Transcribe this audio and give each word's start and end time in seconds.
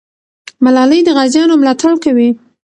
ملالۍ 0.63 0.99
د 1.05 1.09
غازیانو 1.17 1.59
ملاتړ 1.61 1.93
کوي. 2.03 2.29